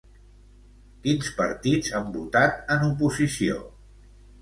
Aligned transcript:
Quins 1.03 1.29
partits 1.43 1.93
han 2.01 2.09
votat 2.19 2.75
en 2.79 2.85
oposició? 2.91 3.65